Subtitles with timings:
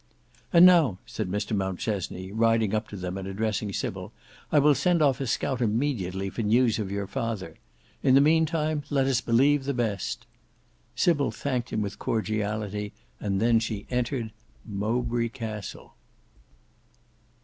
[0.51, 4.11] "And now," said Mr Mountchesney, riding up to them and addressing Sybil,
[4.51, 7.57] "I will send off a scout immediately for news of your father.
[8.01, 10.25] In the mean time let us believe the best!"
[10.95, 15.93] Sybil thanked him with cordiality, and then she entered—Mowbray Castle.